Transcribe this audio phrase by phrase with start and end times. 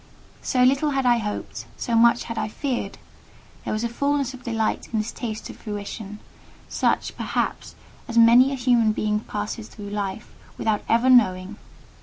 [0.41, 2.97] So little had I hoped, so much had I feared;
[3.63, 7.75] there was a fulness of delight in this taste of fruition—such, perhaps,
[8.07, 11.57] as many a human being passes through life without ever knowing.